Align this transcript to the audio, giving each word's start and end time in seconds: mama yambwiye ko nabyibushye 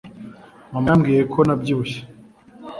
mama 0.71 0.87
yambwiye 0.91 1.21
ko 1.33 1.39
nabyibushye 1.47 2.01